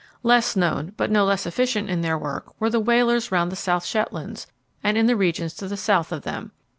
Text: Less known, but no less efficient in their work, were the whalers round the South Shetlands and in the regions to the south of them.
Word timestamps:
Less 0.23 0.55
known, 0.55 0.93
but 0.97 1.11
no 1.11 1.23
less 1.25 1.45
efficient 1.45 1.87
in 1.87 2.01
their 2.01 2.17
work, 2.17 2.59
were 2.59 2.71
the 2.71 2.79
whalers 2.79 3.31
round 3.31 3.51
the 3.51 3.55
South 3.55 3.85
Shetlands 3.85 4.47
and 4.83 4.97
in 4.97 5.05
the 5.05 5.15
regions 5.15 5.53
to 5.57 5.67
the 5.67 5.77
south 5.77 6.11
of 6.11 6.23
them. 6.23 6.53